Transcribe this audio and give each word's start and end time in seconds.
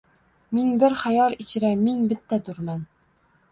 Ming 0.57 0.71
bir 0.83 0.95
xayol 1.01 1.37
ichra 1.45 1.71
ming 1.83 2.01
bittadurman. 2.15 2.85